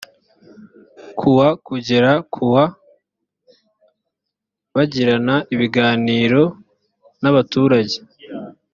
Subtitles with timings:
[1.17, 2.65] ku wa kugera ku wa
[4.73, 6.43] bagirana ibiganiro
[7.23, 7.97] n abaturage